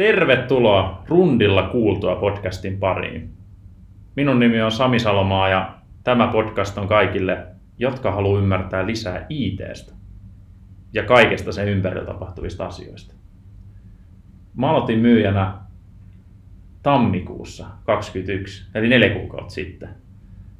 [0.00, 3.30] Tervetuloa Rundilla kuultua podcastin pariin.
[4.16, 5.74] Minun nimi on Sami Salomaa ja
[6.04, 7.46] tämä podcast on kaikille,
[7.78, 9.92] jotka haluaa ymmärtää lisää ITstä
[10.92, 13.14] ja kaikesta sen ympärillä tapahtuvista asioista.
[14.54, 15.54] Mä aloitin myyjänä
[16.82, 19.88] tammikuussa 2021, eli neljä kuukautta sitten.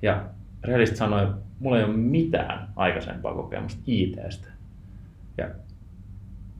[0.02, 0.24] Ja
[0.64, 1.28] rehellisesti sanoen,
[1.60, 4.48] mulla ei ole mitään aikaisempaa kokemusta ITstä.
[5.38, 5.48] Ja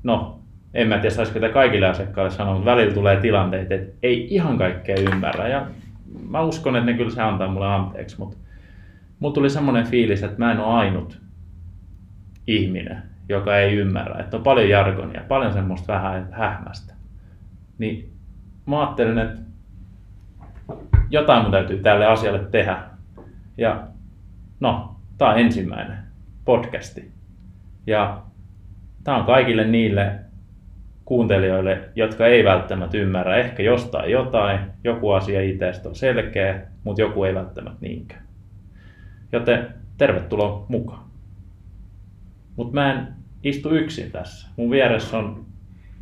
[0.02, 0.39] no,
[0.74, 4.58] en mä tiedä, saisiko tätä kaikille asiakkaille sanoa, mutta välillä tulee tilanteita, että ei ihan
[4.58, 5.48] kaikkea ymmärrä.
[5.48, 5.66] Ja
[6.28, 8.36] mä uskon, että ne kyllä se antaa mulle anteeksi, mutta
[9.20, 11.20] mulla tuli semmoinen fiilis, että mä en ole ainut
[12.46, 14.20] ihminen, joka ei ymmärrä.
[14.20, 16.94] Että on paljon jargonia, paljon semmoista vähän hähmästä.
[17.78, 18.12] Niin
[18.66, 19.40] mä ajattelin, että
[21.10, 22.78] jotain mun täytyy tälle asialle tehdä.
[23.58, 23.82] Ja
[24.60, 25.98] no, tää on ensimmäinen
[26.44, 27.10] podcasti.
[27.86, 28.22] Ja
[29.04, 30.29] tää on kaikille niille
[31.10, 37.24] kuuntelijoille, jotka ei välttämättä ymmärrä ehkä jostain jotain, joku asia itsestä on selkeä, mutta joku
[37.24, 38.22] ei välttämättä niinkään.
[39.32, 41.04] Joten tervetuloa mukaan.
[42.56, 43.08] Mutta mä en
[43.42, 44.48] istu yksin tässä.
[44.56, 45.46] Mun vieressä on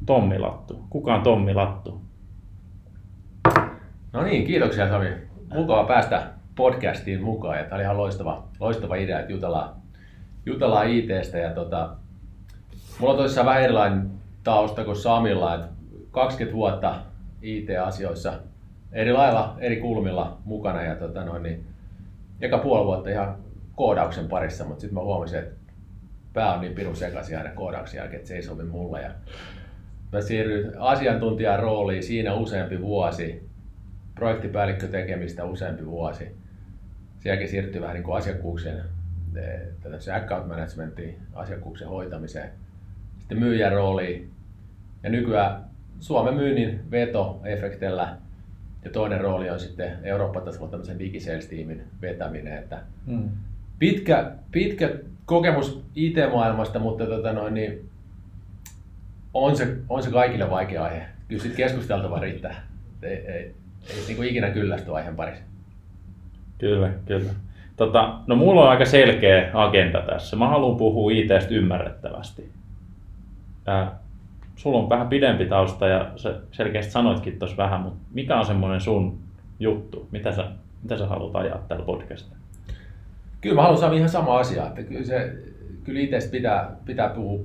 [0.06, 0.84] Tommi Lattu.
[0.90, 2.00] Kuka on Tommi Lattu?
[4.12, 5.08] No niin, kiitoksia Sami.
[5.54, 6.22] Mukava päästä
[6.54, 7.58] podcastiin mukaan.
[7.58, 9.74] Ja tämä oli ihan loistava, loistava idea, että jutellaan,
[10.46, 11.38] jutellaan ITstä.
[11.38, 11.90] Ja tota,
[13.00, 14.17] mulla on tosissaan vähän erilainen
[14.48, 15.68] tausta kuin Samilla, että
[16.10, 17.00] 20 vuotta
[17.42, 18.32] IT-asioissa
[18.92, 21.66] eri lailla, eri kulmilla mukana ja tota noin, niin,
[22.40, 23.36] eka puoli vuotta ihan
[23.74, 25.54] koodauksen parissa, mutta sitten mä huomasin, että
[26.32, 29.02] pää on niin pirun sekaisin aina koodauksen jälkeen, että se ei sovi mulle.
[29.02, 29.10] Ja
[30.12, 33.48] mä siirryin asiantuntijan rooliin siinä useampi vuosi,
[34.14, 36.24] projektipäällikkö tekemistä useampi vuosi.
[37.18, 38.82] Sen jälkeen siirtyi vähän niin kuin asiakkuuksien,
[39.82, 42.50] tätä account managementiin, asiakkuuksien hoitamiseen.
[43.18, 44.37] Sitten myyjän rooliin
[45.08, 45.64] ja nykyään
[46.00, 48.16] Suomen myynnin veto Efektellä
[48.84, 52.58] ja toinen rooli on sitten Eurooppa-tasolla tämmöisen digisales-tiimin vetäminen.
[52.58, 53.28] Että hmm.
[53.78, 54.90] pitkä, pitkä
[55.24, 57.88] kokemus IT-maailmasta, mutta tota noin, niin
[59.34, 61.02] on, se, on se kaikille vaikea aihe.
[61.28, 62.66] Kyllä sitten keskusteltava riittää.
[63.02, 63.54] Ei, ei,
[63.90, 65.44] ei niin kuin ikinä kyllästy aiheen parissa.
[66.58, 67.30] Kyllä, kyllä.
[67.76, 70.36] Tota, no mulla on aika selkeä agenda tässä.
[70.36, 72.50] Mä haluan puhua ITstä ymmärrettävästi.
[73.66, 73.98] Ää,
[74.58, 78.80] sulla on vähän pidempi tausta ja sä selkeästi sanoitkin tuossa vähän, mutta mikä on semmoinen
[78.80, 79.18] sun
[79.60, 80.08] juttu?
[80.10, 80.44] Mitä sä,
[80.82, 82.36] mitä sä haluat ajaa tällä podcastilla?
[83.40, 85.32] Kyllä mä haluan sanoa ihan sama asia, että kyllä, se,
[85.84, 87.40] kyllä itse pitää, pitää, puhua,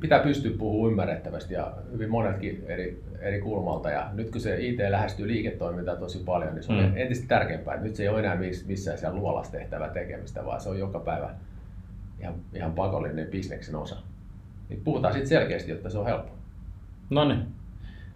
[0.00, 3.90] pitää pystyä puhumaan ymmärrettävästi ja hyvin monetkin eri, eri kulmalta.
[3.90, 6.92] Ja nyt kun se IT lähestyy liiketoimintaa tosi paljon, niin se on mm.
[6.96, 7.74] entistä tärkeämpää.
[7.74, 10.98] Että nyt se ei ole enää missään siellä luolassa tehtävä tekemistä, vaan se on joka
[10.98, 11.30] päivä
[12.20, 13.96] ihan, ihan pakollinen bisneksen osa.
[14.68, 16.35] Niin puhutaan sitten selkeästi, jotta se on helppo.
[17.10, 17.46] No niin.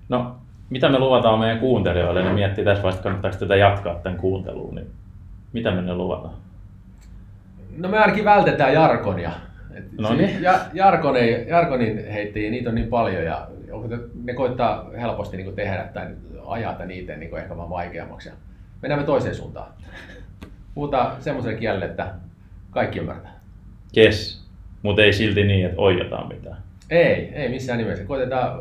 [0.09, 0.37] No,
[0.71, 4.87] mitä me luvataan meidän kuuntelijoille, ne miettii tässä vaiheessa, kannattaako tätä jatkaa tämän kuunteluun, niin
[5.53, 6.34] mitä me ne luvataan?
[7.77, 9.31] No me ainakin vältetään jarkonia.
[9.99, 10.43] no niin.
[10.43, 13.49] Ja, jarkonin, jarkonin heittäjiä, niitä on niin paljon ja
[14.25, 16.07] ne koittaa helposti niin tehdä tai
[16.77, 18.28] tämän niitä niin ehkä vaan vaikeammaksi.
[18.28, 18.34] Ja
[18.83, 19.72] mennään me toiseen suuntaan.
[20.75, 22.15] Puhutaan semmoisen kielelle, että
[22.71, 23.41] kaikki ymmärtää.
[23.97, 24.45] Yes,
[24.83, 26.57] mutta ei silti niin, että oijataan mitään.
[26.91, 28.05] Ei, ei missään nimessä.
[28.05, 28.61] Koitetaan,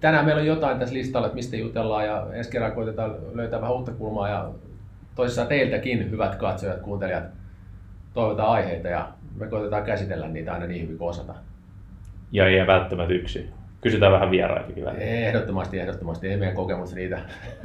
[0.00, 3.74] tänään meillä on jotain tässä listalla, että mistä jutellaan ja ensi kerran koitetaan löytää vähän
[3.74, 4.50] uutta kulmaa ja
[5.14, 7.24] toisessa teiltäkin, hyvät katsojat, kuuntelijat,
[8.14, 11.38] toivotaan aiheita ja me koitetaan käsitellä niitä aina niin hyvin kuin osataan.
[12.32, 13.50] Ja ei välttämättä yksi.
[13.80, 15.00] Kysytään vähän vieraitakin vähän.
[15.00, 16.28] Ehdottomasti, ehdottomasti.
[16.28, 17.20] Ei meidän kokemus riitä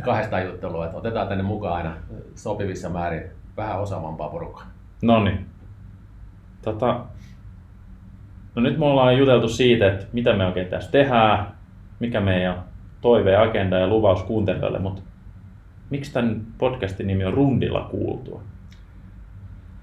[0.06, 0.86] kahdesta juttelua.
[0.86, 1.96] Että otetaan tänne mukaan aina
[2.36, 3.24] sopivissa määrin
[3.58, 4.68] vähän osaavampaa porukkaa.
[5.02, 5.46] No niin.
[6.62, 7.06] Tota,
[8.56, 11.48] No nyt me ollaan juteltu siitä, että mitä me oikein tässä tehdään,
[12.06, 12.64] mikä meidän
[13.02, 15.02] toive, agenda ja luvaus kuuntelijoille, mutta
[15.90, 18.42] miksi tämän podcastin nimi on Rundilla kuultua?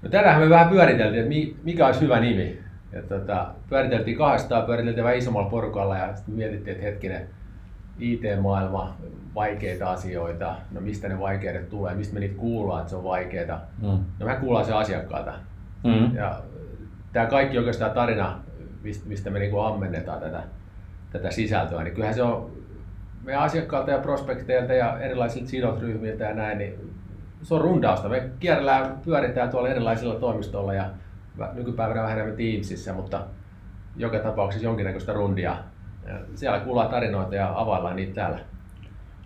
[0.01, 2.59] No tänään me vähän pyöriteltiin, että mikä olisi hyvä nimi.
[2.91, 7.27] Ja tota, pyöriteltiin kahdestaan, pyöriteltiin vähän isommalla porukalla ja sitten mietittiin, että hetkinen,
[7.99, 8.97] IT-maailma,
[9.35, 13.61] vaikeita asioita, no mistä ne vaikeudet tulee, mistä me niitä kuullaan, että se on vaikeaa.
[13.81, 13.99] Mm.
[14.19, 15.33] No me kuullaan se asiakkaalta.
[15.83, 16.15] Mm.
[16.15, 16.41] Ja
[17.13, 18.39] tämä kaikki oikeastaan tarina
[19.05, 20.43] mistä me niin ammennetaan tätä,
[21.13, 22.51] tätä sisältöä, niin kyllähän se on
[23.23, 26.93] meidän asiakkaalta ja prospekteilta ja erilaisilta sidosryhmiltä ja näin, niin
[27.43, 28.09] se on rundausta.
[28.09, 30.85] Me kierrellään, pyöritään tuolla erilaisilla toimistoilla ja
[31.53, 33.21] nykypäivänä vähän enemmän Teamsissa, mutta
[33.97, 35.57] joka tapauksessa jonkinnäköistä rundia.
[36.07, 38.39] Ja siellä kuullaan tarinoita ja availlaan niitä täällä.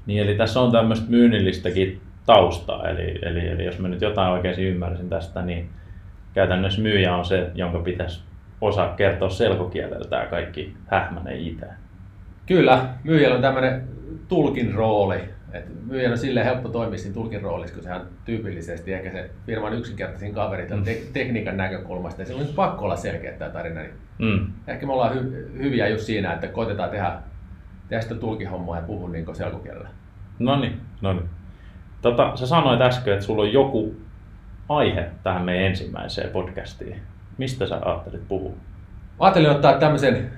[0.06, 4.60] Niin, eli tässä on tämmöistä myynnillistäkin taustaa, eli, eli, eli jos mä nyt jotain oikein
[4.60, 5.70] ymmärsin tästä, niin
[6.34, 8.27] käytännössä myyjä on se, jonka pitäisi
[8.62, 11.64] osaa kertoa selkokielellä tämä kaikki hähmänen IT.
[12.46, 13.88] Kyllä, myyjällä on tämmöinen
[14.28, 15.20] tulkin rooli.
[15.54, 19.74] Et myyjän on silleen helppo toimia siinä tulkin roolissa, kun sehän tyypillisesti ehkä se firman
[19.74, 20.84] yksinkertaisin kaveri mm.
[20.84, 22.22] te- tekniikan näkökulmasta.
[22.22, 23.82] Ja silloin on pakko olla selkeä tämä tarina.
[23.82, 24.54] Niin mm.
[24.68, 27.14] Ehkä me ollaan hy- hyviä just siinä, että koitetaan tehdä,
[27.90, 29.90] tehdä sitä tulkihommaa ja puhua niin selkokielellä.
[30.40, 31.30] No niin, no niin.
[32.02, 33.96] Tota, sä sanoit äsken, että sulla on joku
[34.70, 37.02] aihe tähän meidän ensimmäiseen podcastiin.
[37.38, 38.54] Mistä sä ajattelit puhua?
[39.20, 40.32] Ajattelin ottaa tämmöisen,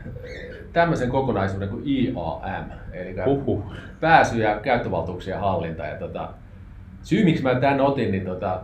[0.73, 3.73] tämmöisen kokonaisuuden kuin IAM, eli Uhuh.
[3.99, 5.85] pääsy- ja käyttövaltuuksien hallinta.
[5.85, 6.29] Ja tota,
[7.03, 8.61] syy, miksi mä tämän otin, niin tota,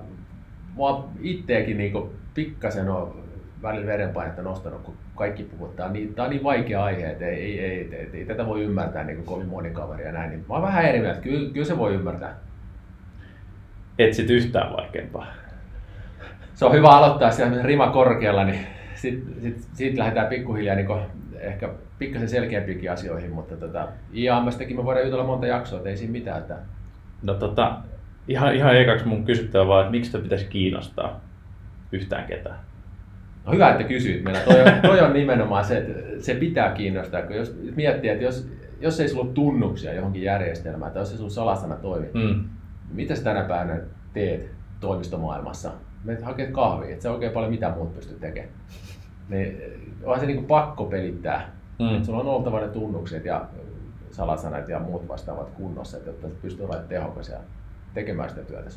[0.73, 1.93] mua itteekin niin
[2.33, 3.23] pikkasen on
[3.61, 5.67] välillä verenpainetta nostanut, kun kaikki puhuu.
[5.67, 8.45] Tämä on niin, tämä on niin vaikea aihe, että ei, ei, ei, ei, ei tätä
[8.45, 10.29] voi ymmärtää niin kuin kovin moni kaveri ja näin.
[10.29, 12.35] Niin mä oon vähän eri mieltä, kyllä, kyllä se voi ymmärtää.
[13.99, 15.44] Etsit yhtään vaikeampaa
[16.55, 18.59] se on hyvä aloittaa siellä rima korkealla, niin
[18.95, 20.87] sitten sit, sit lähdetään pikkuhiljaa niin
[21.39, 21.69] ehkä
[21.99, 26.37] pikkasen selkeämpiinkin asioihin, mutta tota, IAMstäkin me voidaan jutella monta jaksoa, että ei siinä mitään.
[26.37, 26.57] Että...
[27.23, 27.77] No tota,
[28.27, 31.21] ihan, ihan ekaksi mun kysyttävä vaan, että miksi sitä pitäisi kiinnostaa
[31.91, 32.59] yhtään ketään?
[33.45, 34.23] No hyvä, että kysyit.
[34.23, 38.23] Meillä toi, on, toi on nimenomaan se, että se pitää kiinnostaa, kun jos miettii, että
[38.23, 38.49] jos,
[38.81, 42.43] jos ei sulla ole tunnuksia johonkin järjestelmään, tai jos se sun salasana toimi, mm.
[42.91, 43.79] mitä sä tänä päivänä
[44.13, 45.71] teet toimistomaailmassa?
[46.05, 48.53] Menet hakemaan kahvia, että se oikein paljon mitä muut pystyy tekemään.
[49.29, 49.57] Niin
[50.03, 51.49] onhan se niin pakko pelittää.
[51.79, 51.95] Mm.
[51.95, 53.45] Että sulla on oltava ne tunnukset ja
[54.11, 57.37] salasanat ja muut vastaavat kunnossa, että pystyy olemaan tehokas ja
[57.93, 58.69] tekemään sitä työtä.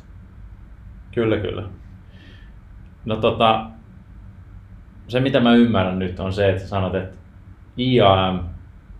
[1.13, 1.63] Kyllä, kyllä.
[3.05, 3.65] No tota,
[5.07, 7.15] se mitä mä ymmärrän nyt on se, että sanot, että
[7.77, 8.39] IAM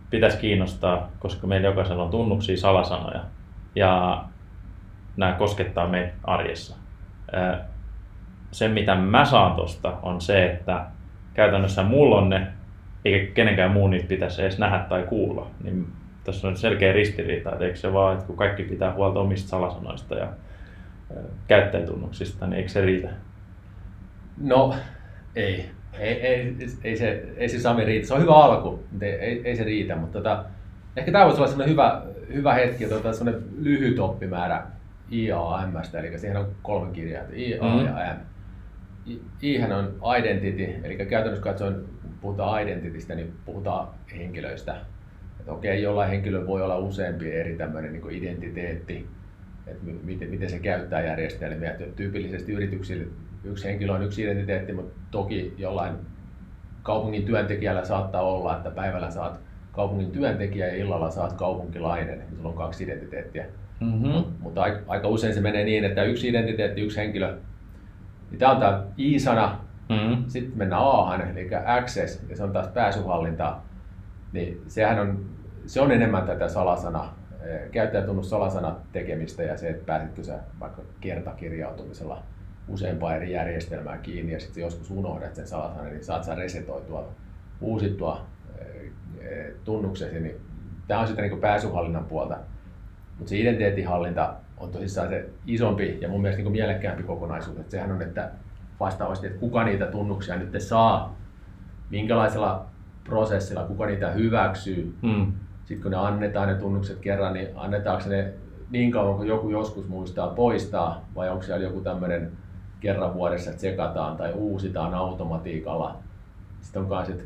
[0.09, 3.23] pitäisi kiinnostaa, koska meillä jokaisella on tunnuksia, salasanoja
[3.75, 4.23] ja
[5.17, 6.77] nämä koskettaa meitä arjessa
[8.51, 10.85] se, mitä mä saan tosta, on se, että
[11.33, 12.47] käytännössä mulla on ne,
[13.05, 15.47] eikä kenenkään muun niitä pitäisi edes nähdä tai kuulla.
[15.63, 15.87] Niin
[16.23, 20.15] tässä on selkeä ristiriita, että eikö se vaan, että kun kaikki pitää huolta omista salasanoista
[20.15, 20.27] ja
[21.47, 23.09] käyttäjätunnuksista, niin eikö se riitä?
[24.37, 24.75] No,
[25.35, 25.69] ei.
[25.99, 28.07] Ei, ei, ei, se, ei se Sami riitä.
[28.07, 29.95] Se on hyvä alku, mutta ei, ei, ei se riitä.
[29.95, 30.43] Mutta tota,
[30.95, 32.01] ehkä tämä voisi olla sellainen hyvä,
[32.33, 34.63] hyvä hetki, että sellainen lyhyt oppimäärä
[35.11, 37.85] IAMstä, eli siihen on kolme kirjaa, I, A mm-hmm.
[37.85, 38.17] ja M.
[39.41, 41.75] Ihän on identity, eli käytännössä katsoen
[42.21, 44.75] puhutaan identitystä, niin puhutaan henkilöistä.
[45.39, 49.07] Että okei, jollain henkilöllä voi olla useampi eri tämmöinen niin identiteetti,
[49.67, 51.71] että miten, miten se käyttää järjestelmiä.
[51.71, 53.05] Että tyypillisesti yrityksillä
[53.43, 55.95] yksi henkilö on yksi identiteetti, mutta toki jollain
[56.83, 59.39] kaupungin työntekijällä saattaa olla, että päivällä saat
[59.71, 63.45] kaupungin työntekijä ja illalla saat kaupunkilainen, niin sulla on kaksi identiteettiä.
[63.79, 64.23] Mm-hmm.
[64.39, 67.37] Mutta aika usein se menee niin, että yksi identiteetti, yksi henkilö
[68.29, 69.59] niin tämä on tämä I-sana,
[69.89, 70.23] mm-hmm.
[70.27, 73.57] sitten mennään a eli access, ja se on taas pääsyhallinta.
[74.31, 75.25] Niin sehän on,
[75.65, 80.81] se on enemmän tätä salasana, eh, käyttäjätunnus salasana tekemistä ja se, että pääsetkö sä vaikka
[81.01, 82.23] kertakirjautumisella
[82.67, 87.07] useampaa eri järjestelmää kiinni ja sitten joskus unohdat sen salasanan, niin saat sä resetoitua,
[87.61, 88.25] uusittua
[88.59, 90.19] eh, eh, tunnuksesi.
[90.19, 90.35] Niin
[90.87, 92.37] tämä on sitten niin pääsyhallinnan puolta.
[93.19, 97.57] Mutta se identiteettihallinta on tosissaan se isompi ja mun mielestä niin mielekkäämpi kokonaisuus.
[97.57, 98.31] Että sehän on, että
[98.79, 101.15] vastaavasti, että kuka niitä tunnuksia nyt saa,
[101.89, 102.65] minkälaisella
[103.03, 104.95] prosessilla, kuka niitä hyväksyy.
[105.01, 105.33] Hmm.
[105.65, 108.33] Sitten kun ne annetaan ne tunnukset kerran, niin annetaanko ne
[108.69, 112.31] niin kauan kuin joku joskus muistaa poistaa, vai onko siellä joku tämmöinen
[112.79, 115.97] kerran vuodessa tsekataan tai uusitaan automatiikalla.
[116.61, 117.23] Sitten on myös, että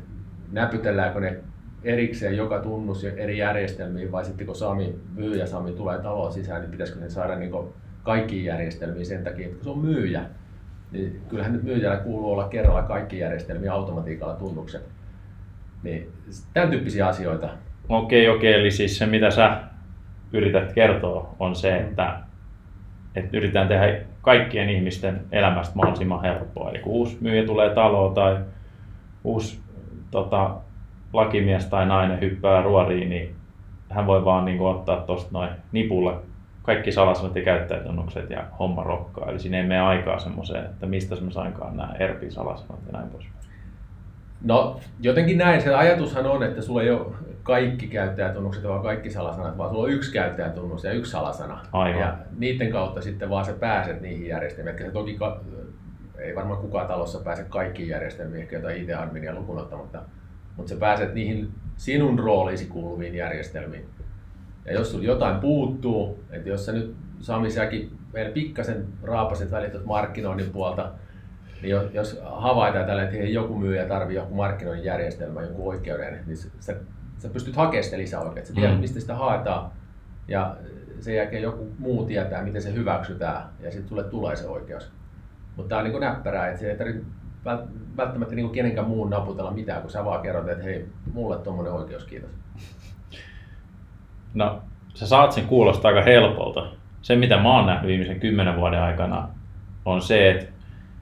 [0.52, 1.36] näpytelläänkö ne
[1.84, 6.70] erikseen joka tunnus eri järjestelmiin, vai sitten kun Sami, myyjä Sami tulee taloon sisään, niin
[6.70, 7.52] pitäisikö ne saada niin
[8.02, 10.22] kaikkiin järjestelmiin sen takia, että kun se on myyjä,
[10.92, 14.82] niin kyllähän nyt myyjällä kuuluu olla kerralla kaikki järjestelmiä automatiikalla tunnukset.
[15.82, 16.12] Niin
[16.54, 17.48] tämän tyyppisiä asioita.
[17.88, 19.60] Okei, okei, eli siis se mitä sä
[20.32, 22.20] yrität kertoa on se, että,
[23.14, 26.70] että yritetään tehdä kaikkien ihmisten elämästä mahdollisimman helppoa.
[26.70, 28.36] Eli kun uusi myyjä tulee taloon tai
[29.24, 29.58] uusi
[30.10, 30.56] tota,
[31.14, 33.34] lakimies tai nainen hyppää ruoriin, niin
[33.90, 36.22] hän voi vaan niin kuin, ottaa tuosta noin nipulla
[36.62, 39.30] kaikki salasanat ja käyttäjätunnukset ja homma rokkaa.
[39.30, 43.10] Eli siinä ei mene aikaa semmoiseen, että mistä mä sainkaan nämä ERPin salasanat ja näin
[43.10, 43.24] pois.
[44.44, 45.60] No jotenkin näin.
[45.60, 47.06] Se ajatushan on, että sulla ei ole
[47.42, 51.60] kaikki käyttäjätunnukset, vaan kaikki salasanat, vaan sulla on yksi käyttäjätunnus ja yksi salasana.
[51.72, 52.00] Aivan.
[52.00, 54.76] Ja niiden kautta sitten vaan sä pääset niihin järjestelmiin.
[54.76, 55.18] Ehkä toki
[56.18, 59.98] ei varmaan kukaan talossa pääse kaikkiin järjestelmiin, ehkä jotain IT-adminia lukuun ottamatta
[60.56, 63.84] mutta sä pääset niihin sinun rooliisi kuuluviin järjestelmiin.
[64.64, 69.84] Ja jos sulla jotain puuttuu, että jos sä nyt Sami säkin meillä pikkasen raapaset välit
[69.84, 70.92] markkinoinnin puolta,
[71.62, 76.76] niin jos havaitaan tällä, että joku myyjä tarvii joku markkinoinnin järjestelmä, joku oikeuden, niin sä,
[77.18, 78.48] sä pystyt hakemaan sitä lisäoikeutta.
[78.48, 78.80] Sä tiedät, mm.
[78.80, 79.70] mistä sitä haetaan.
[80.28, 80.56] ja
[81.00, 84.92] sen jälkeen joku muu tietää, miten se hyväksytään ja sitten sulle tulee se oikeus.
[85.56, 87.02] Mutta tämä on niin näppärää, että se ei tarvitse
[87.96, 92.04] välttämättä niin kenenkään muun naputella mitään, kun sä vaan kerrot, että hei, mulle tuommoinen oikeus,
[92.04, 92.30] kiitos.
[94.34, 94.62] No,
[94.94, 96.66] sä saat sen kuulostaa aika helpolta.
[97.02, 99.28] Se, mitä mä oon nähnyt viimeisen kymmenen vuoden aikana,
[99.84, 100.46] on se, että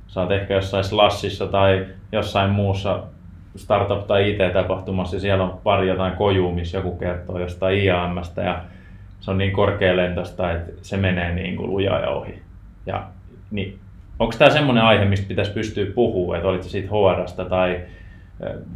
[0.07, 3.03] sä oot ehkä jossain Slashissa tai jossain muussa
[3.57, 8.65] startup- tai IT-tapahtumassa ja siellä on pari jotain kojuu, missä joku kertoo jostain IAMstä ja
[9.21, 12.43] se on niin korkealentoista, että se menee niin kuin lujaa ja ohi.
[12.87, 13.07] Ja,
[13.51, 13.79] niin,
[14.23, 17.81] onko tämä semmoinen aihe, mistä pitäisi pystyä puhumaan, että olit siitä HRsta tai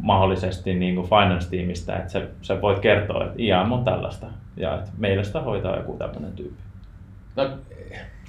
[0.01, 4.27] mahdollisesti niin kuin finance-tiimistä, että sä, sä voit kertoa, että IAM on tällaista
[4.57, 6.63] ja että meillä sitä hoitaa joku tämmöinen tyyppi.
[7.35, 7.49] No,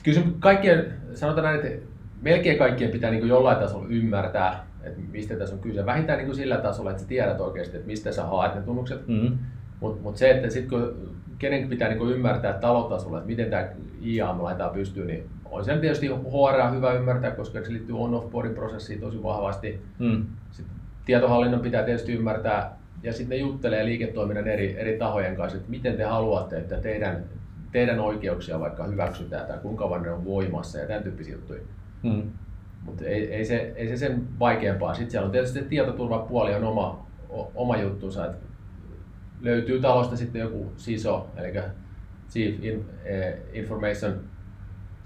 [0.02, 1.86] kyllä kaikkien, sanotaan näin, että
[2.22, 5.86] melkein kaikkien pitää niin kuin jollain tasolla ymmärtää, että mistä tässä on kyse.
[5.86, 9.08] Vähintään niin kuin sillä tasolla, että sä tiedät oikeasti, että mistä sä haet ne tunnukset.
[9.08, 9.38] Mm-hmm.
[9.80, 13.68] Mutta mut se, että sit kun kenen pitää niin kuin ymmärtää talotasolla, että miten tämä
[14.06, 19.00] IAM laitetaan pystyyn, niin on sen tietysti HR hyvä ymmärtää, koska se liittyy on-off-boarding prosessiin
[19.00, 19.82] tosi vahvasti.
[19.98, 20.26] Mm.
[20.50, 25.70] Sitten tietohallinnon pitää tietysti ymmärtää, ja sitten ne juttelee liiketoiminnan eri, eri tahojen kanssa, että
[25.70, 27.24] miten te haluatte, että teidän,
[27.72, 31.60] teidän oikeuksia vaikka hyväksytään tai kuinka kauan ne on voimassa ja tämän tyyppisiä juttuja.
[32.02, 32.22] Mm.
[32.84, 34.94] Mutta ei, ei, se, ei se sen vaikeampaa.
[34.94, 37.06] Sitten siellä on tietysti tietoturvapuoli on oma,
[37.54, 38.38] oma juttunsa, että
[39.40, 41.52] löytyy talosta sitten joku CISO, eli
[42.30, 42.54] Chief
[43.04, 44.20] eh, Information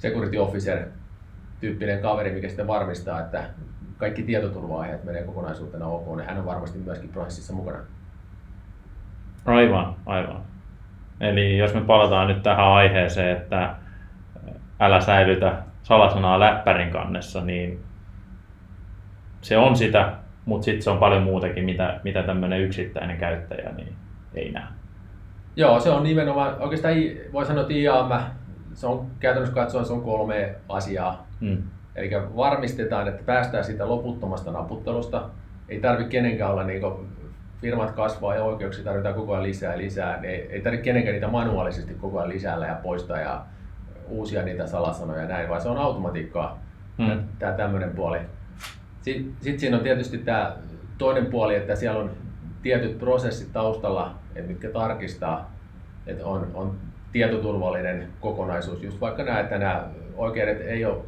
[0.02, 0.78] Security Officer
[1.60, 3.44] tyyppinen kaveri, mikä sitten varmistaa, että
[3.96, 7.78] kaikki tietoturva-aiheet menee kokonaisuutena ok, niin hän on varmasti myöskin prosessissa mukana.
[9.46, 10.42] Aivan, aivan.
[11.20, 13.74] Eli jos me palataan nyt tähän aiheeseen, että
[14.80, 17.80] älä säilytä salasanaa läppärin kannessa, niin
[19.40, 20.12] se on sitä,
[20.44, 23.94] mutta sitten se on paljon muutakin, mitä, mitä tämmöinen yksittäinen käyttäjä niin
[24.34, 24.66] ei näe.
[25.56, 26.94] Joo, se on nimenomaan, oikeastaan
[27.32, 28.10] voi sanoa, että IAM,
[28.74, 31.26] se on käytännössä katsoen se on kolme asiaa.
[31.40, 31.62] Hmm.
[31.96, 35.28] Eli varmistetaan, että päästään siitä loputtomasta naputtelusta.
[35.68, 36.82] Ei tarvitse kenenkään olla niin
[37.60, 40.20] firmat kasvaa ja oikeuksia tarvitaan koko ajan lisää ja lisää.
[40.22, 43.44] Ei, ei tarvitse kenenkään niitä manuaalisesti koko ajan lisällä ja poistaa ja
[44.08, 46.62] uusia niitä salasanoja ja näin, vaan se on automatiikkaa
[46.98, 47.22] hmm.
[47.38, 48.18] tämä tämmöinen puoli.
[49.00, 50.56] Sitten sit siinä on tietysti tämä
[50.98, 52.10] toinen puoli, että siellä on
[52.62, 55.52] tietyt prosessit taustalla, että mitkä tarkistaa,
[56.06, 56.76] että on, on
[57.12, 58.82] tietoturvallinen kokonaisuus.
[58.82, 59.84] Just vaikka nämä, että nämä
[60.16, 61.02] oikeudet ei ole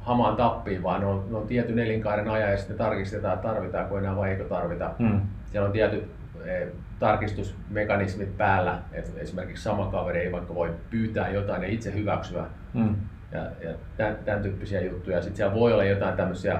[0.00, 3.98] hamaan tappiin, vaan ne on, ne on tietyn elinkaaren ajan ja sitten tarkistetaan, että tarvitaanko
[3.98, 4.90] enää vai eikö tarvita.
[4.98, 5.20] Hmm.
[5.46, 6.10] Siellä on tietyt
[6.44, 6.66] e,
[6.98, 12.44] tarkistusmekanismit päällä, että esimerkiksi sama kaveri ei vaikka voi pyytää jotain ja itse hyväksyä.
[12.74, 12.96] Hmm.
[13.32, 15.22] Ja, ja tämän, tämän tyyppisiä juttuja.
[15.22, 16.58] Sitten siellä voi olla jotain tämmöisiä,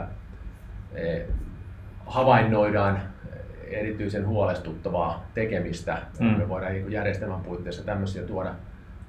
[0.95, 1.21] e,
[2.07, 3.01] havainnoidaan
[3.71, 5.99] erityisen huolestuttavaa tekemistä.
[6.21, 6.27] Mm.
[6.27, 8.55] Me voidaan niin järjestelmän puitteissa tämmöisiä tuoda,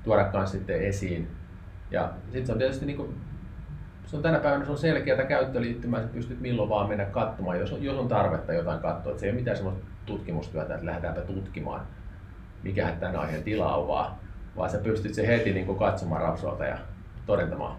[0.03, 1.27] tuoda kanssa sitten esiin.
[1.91, 3.15] Ja sitten se on tietysti niin kuin,
[4.05, 7.73] se on tänä päivänä se on selkeää käyttöliittymää, että pystyt milloin vaan mennä katsomaan, jos
[7.73, 9.11] on, jos on tarvetta jotain katsoa.
[9.11, 11.81] Että se ei ole mitään sellaista tutkimustyötä, että lähdetäänpä tutkimaan,
[12.63, 14.11] mikä tämän aiheen tila on, vaan,
[14.57, 16.77] vaan sä pystyt se heti niin kuin katsomaan rapsolta ja
[17.25, 17.75] todentamaan.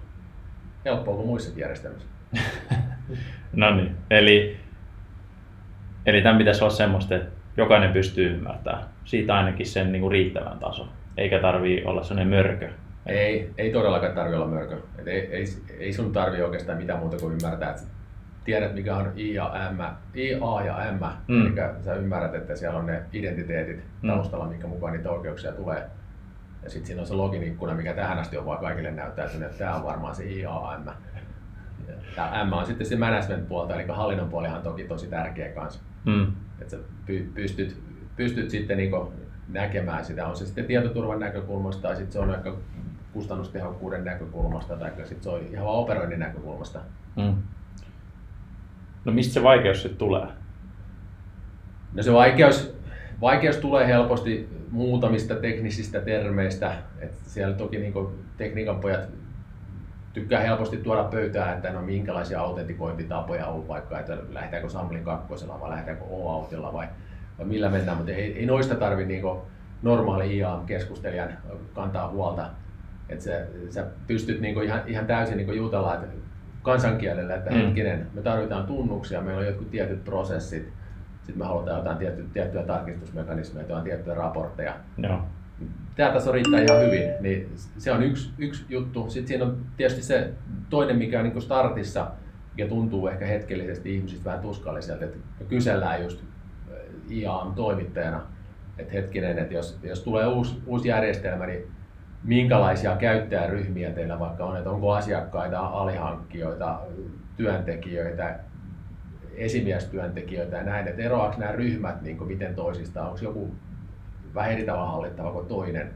[0.84, 2.08] Helppoa kuin muissakin järjestelmissä.
[3.52, 4.60] no niin, eli
[6.06, 10.58] Eli tämän pitäisi olla semmoista, että jokainen pystyy ymmärtämään siitä ainakin sen niin kuin riittävän
[10.58, 12.68] taso, eikä tarvii olla sellainen mörkö.
[13.06, 14.76] Ei, ei todellakaan tarvi olla mörkö.
[14.98, 15.44] Et ei, ei,
[15.78, 17.82] ei sun tarvi oikeastaan mitään muuta kuin ymmärtää, että
[18.44, 19.80] tiedät mikä on I ja M,
[20.14, 21.46] I, A ja M, mm.
[21.46, 21.54] eli
[21.84, 24.08] sä ymmärrät, että siellä on ne identiteetit mm.
[24.08, 25.86] taustalla, minkä mukaan niitä oikeuksia tulee.
[26.62, 29.58] Ja sitten siinä on se login ikkuna, mikä tähän asti on vaan kaikille näyttäytynyt, että
[29.58, 30.88] tämä on varmaan se I, A, M.
[32.16, 35.80] Ja M on sitten se management puolta, eli hallinnon puolihan on toki tosi tärkeä kanssa.
[36.04, 36.26] Mm.
[36.60, 36.78] Että sä
[37.34, 37.76] pystyt,
[38.16, 38.92] pystyt sitten niin
[39.48, 42.52] näkemään sitä, on se sitten tietoturvan näkökulmasta tai sitten se on ehkä
[43.12, 46.80] kustannustehokkuuden näkökulmasta tai sitten se on ihan vaan operoinnin näkökulmasta.
[47.16, 47.34] Mm.
[49.04, 50.26] No mistä se vaikeus sitten tulee?
[51.94, 52.74] No se vaikeus,
[53.20, 56.74] vaikeus tulee helposti muutamista teknisistä termeistä.
[56.98, 57.94] Et siellä toki niin
[58.36, 59.00] tekniikan pojat
[60.12, 65.70] tykkää helposti tuoda pöytään, että no minkälaisia autentikointitapoja on vaikka, että lähdetäänkö Samlin kakkosella vai
[65.70, 66.88] lähdetäänkö O-autilla vai,
[67.38, 69.22] vai millä mennään, mutta ei, ei noista tarvi niin
[69.82, 71.32] normaali IA-keskustelijan
[71.74, 72.50] kantaa huolta.
[73.08, 76.06] Että sä, sä pystyt niin ihan, ihan täysin niin jutella että
[76.62, 77.56] kansankielellä, että mm.
[77.56, 80.72] hetkinen, me tarvitaan tunnuksia, meillä on jotkut tietyt prosessit,
[81.22, 84.74] sitten me halutaan jotain tiettyä, tiettyjä tarkistusmekanismeja, jotain tiettyjä raportteja.
[84.98, 85.39] Joo tämä
[85.96, 89.10] taso riittää ihan hyvin, niin se on yksi, yksi juttu.
[89.10, 90.30] Sitten siinä on tietysti se
[90.70, 92.10] toinen, mikä on niin startissa,
[92.56, 96.20] ja tuntuu ehkä hetkellisesti ihmisistä vähän tuskalliselta, että kysellään just
[97.10, 98.20] IAM-toimittajana,
[98.78, 101.66] että hetkinen, että jos, jos tulee uusi, uusi järjestelmä, niin
[102.24, 106.80] minkälaisia käyttäjäryhmiä teillä vaikka on, että onko asiakkaita, alihankkijoita,
[107.36, 108.38] työntekijöitä,
[109.34, 113.54] esimiestyöntekijöitä ja näin, että eroaako nämä ryhmät niin kuin miten toisistaan, onko joku
[114.34, 115.90] vähän eri tavalla hallittava kuin toinen.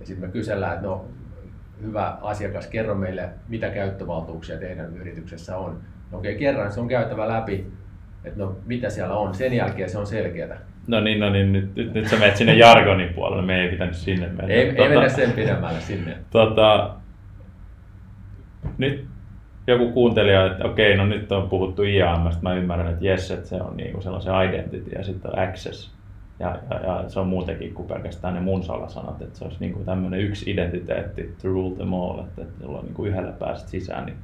[0.00, 1.04] Ja sitten me kysellään, että no
[1.82, 5.80] hyvä asiakas, kerro meille, mitä käyttövaltuuksia teidän yrityksessä on.
[6.10, 7.66] No okei, okay, kerran se on käytävä läpi,
[8.24, 9.34] että no mitä siellä on.
[9.34, 10.58] Sen jälkeen se on selkeää.
[10.86, 13.94] No niin, no niin, nyt, nyt, nyt sä menet sinne jargonin puolelle, me ei pitänyt
[13.94, 14.54] sinne mennä.
[14.54, 16.16] Ei, tota, ei mennä sen pidemmälle sinne.
[16.30, 16.94] Tota,
[18.78, 19.06] nyt
[19.66, 23.56] joku kuuntelija, että okei, no nyt on puhuttu IAM, mä ymmärrän, että jes, että se
[23.56, 25.97] on niinku sellaisen identity ja sitten on access.
[26.40, 29.84] Ja, ja, ja, se on muutenkin kuin pelkästään ne mun salasanat, että se olisi niinku
[29.84, 34.06] tämmöinen yksi identiteetti, to rule them all, että, että jolloin niinku yhdellä pääset sisään.
[34.06, 34.16] Niin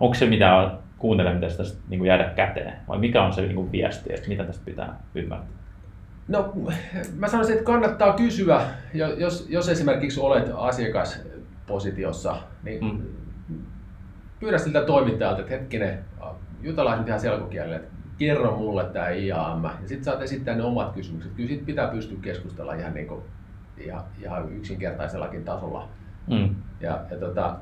[0.00, 2.72] onko se mitä kuuntelee, mitä tästä niinku jäädä käteen?
[2.88, 5.58] Vai mikä on se niinku viesti, että mitä tästä pitää ymmärtää?
[6.28, 6.52] No,
[7.16, 8.60] mä sanoisin, että kannattaa kysyä,
[8.94, 13.02] jos, jos esimerkiksi olet asiakaspositiossa, niin mm.
[14.40, 15.98] pyydä siltä toimittajalta, että hetkinen,
[16.62, 20.92] jutellaan nyt ihan selkokielellä, että kerro mulle tämä IAM, ja sitten saat esittää ne omat
[20.92, 21.32] kysymykset.
[21.32, 23.20] Kyllä siitä pitää pystyä keskustella ihan, niin kuin,
[23.78, 25.88] ihan, ihan yksinkertaisellakin tasolla.
[26.26, 26.54] Mm.
[26.80, 27.56] Ja, ja tota,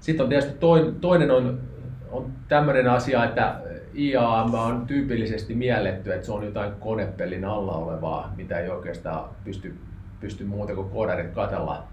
[0.00, 1.60] sitten on tietysti toinen, toinen on,
[2.10, 3.60] on tämmöinen asia, että
[3.98, 9.76] IAM on tyypillisesti mielletty, että se on jotain konepellin alla olevaa, mitä ei oikeastaan pysty,
[10.20, 11.84] pysty muuta kuin koodarit katella.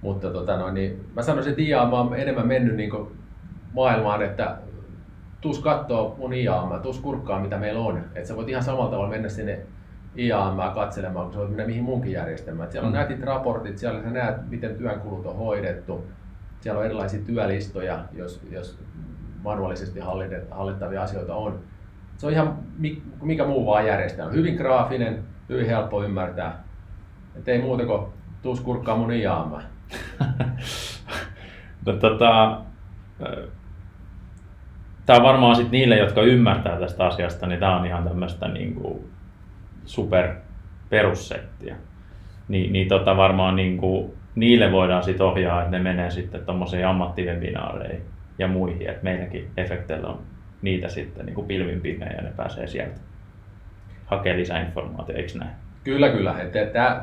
[0.00, 2.90] Mutta tota no, niin mä sanoisin, että IAM on enemmän mennyt niin
[3.72, 4.56] maailmaan, että
[5.42, 8.04] tuus kattoo mun IAM, tuus kurkkaa mitä meillä on.
[8.14, 9.60] Että sä voit ihan samalla tavalla mennä sinne
[10.18, 12.72] IAM katselemaan, kun sä voit mennä mihin munkin järjestelmään.
[12.72, 12.98] Siellä on mm.
[12.98, 16.06] nätit raportit, siellä sä näet, miten työn kulut on hoidettu.
[16.60, 18.78] Siellä on erilaisia työlistoja, jos, jos
[19.42, 20.00] manuaalisesti
[20.50, 21.60] hallittavia asioita on.
[22.16, 22.58] Se on ihan
[23.22, 24.32] mikä muu vaan järjestelmä.
[24.32, 26.64] Hyvin graafinen, hyvin helppo ymmärtää.
[27.36, 28.06] Et ei muuta kuin
[28.42, 29.52] tuus kurkkaa mun IAM.
[31.86, 32.60] no, tota,
[35.12, 38.74] tämä on varmaan sit niille, jotka ymmärtää tästä asiasta, niin tämä on ihan tämmöistä niin
[38.74, 39.10] kuin
[39.84, 40.28] super
[40.90, 41.76] perussettiä.
[42.48, 46.86] Ni, niin tota varmaan niin kuin, niille voidaan sitten ohjaa, että ne menee sitten tuommoisiin
[46.86, 48.02] ammattivebinaareihin
[48.38, 50.18] ja muihin, että meilläkin efekteillä on
[50.62, 53.00] niitä sitten niin pilvin pimeä ja ne pääsee sieltä
[54.06, 55.50] hakemaan lisää informaatiota, eikö näin?
[55.84, 56.34] Kyllä, kyllä.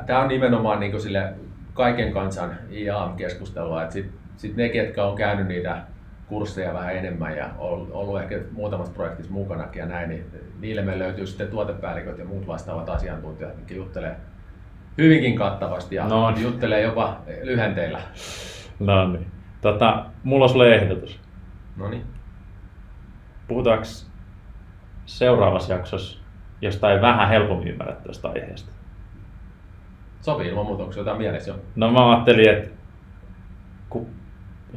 [0.06, 1.32] Tämä on nimenomaan niin sille
[1.74, 5.82] kaiken kansan IAM-keskustelua, sitten sit ne, ketkä on käynyt niitä
[6.30, 10.24] kursseja vähän enemmän ja ollut ehkä muutamassa projektissa mukanakin ja näin, niin
[10.60, 14.16] niille me löytyy sitten tuotepäälliköt ja muut vastaavat asiantuntijat, mitkä juttelee
[14.98, 16.42] hyvinkin kattavasti ja no niin.
[16.42, 18.00] juttelee jopa lyhenteillä.
[18.80, 19.26] No niin.
[19.60, 21.20] Tota, mulla on sulle ehdotus.
[21.76, 22.04] No niin.
[23.48, 23.84] Puhutaanko
[25.06, 26.18] seuraavassa jaksossa
[26.62, 28.72] jostain vähän helpommin ymmärrettävästä aiheesta?
[30.20, 31.56] Sopii ilman muuta, onko jotain mielessä jo?
[31.76, 32.70] No mä ajattelin, että
[33.90, 34.06] kun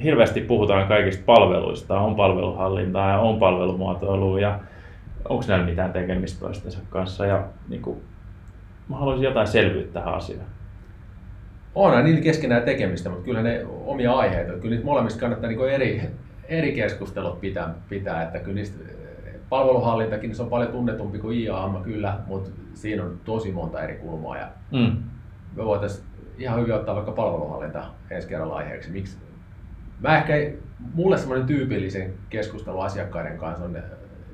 [0.03, 4.59] hirveästi puhutaan kaikista palveluista, on palveluhallintaa ja on palvelumuotoilua ja
[5.29, 8.01] onko näillä mitään tekemistä toistensa kanssa ja niin kuin,
[8.89, 10.47] mä haluaisin jotain selvyyttä tähän asiaan.
[11.75, 14.53] On niillä keskenään tekemistä, mutta kyllä ne omia aiheita.
[14.53, 16.01] Kyllä niitä molemmista kannattaa niin eri,
[16.47, 18.83] eri keskustelut pitää, pitää, että kyllä niistä
[19.49, 23.95] palveluhallintakin niin se on paljon tunnetumpi kuin IAM kyllä, mutta siinä on tosi monta eri
[23.95, 24.97] kulmaa ja mm.
[25.55, 26.05] me voitaisiin
[26.37, 28.91] ihan hyvin ottaa vaikka palveluhallinta ensi kerralla aiheeksi.
[28.91, 29.17] Miksi,
[29.99, 30.33] Mä ehkä,
[30.93, 33.77] mulle semmoinen tyypillisen keskustelu asiakkaiden kanssa on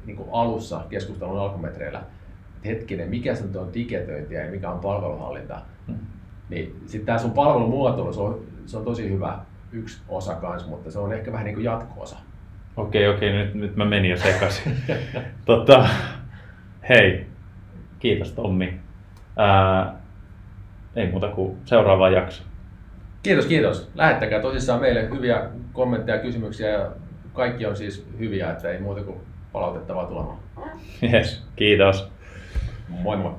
[0.05, 5.61] niin kuin alussa keskustelun alkumetreillä, että hetkinen, mikä se on tiketöinti ja mikä on palveluhallinta.
[5.87, 5.97] Hmm.
[6.49, 9.39] Niin sitten tämä sun palvelumuotoilu, se on, se on tosi hyvä
[9.71, 12.17] yksi osa kanssa, mutta se on ehkä vähän niin kuin jatko-osa.
[12.77, 14.75] Okei, okei, nyt, nyt mä menin jo sekaisin.
[15.45, 15.87] tota,
[16.89, 17.25] hei,
[17.99, 18.79] kiitos Tommi.
[19.37, 19.95] Ää,
[20.95, 22.43] ei muuta kuin seuraava jakso.
[23.23, 23.89] Kiitos, kiitos.
[23.95, 26.69] Lähettäkää tosissaan meille hyviä kommentteja ja kysymyksiä.
[26.69, 26.91] Ja
[27.33, 29.17] kaikki on siis hyviä, että ei muuta kuin
[29.51, 30.37] palautettavaa tulemaan.
[31.13, 32.11] Yes, kiitos.
[32.89, 33.31] Moi moi.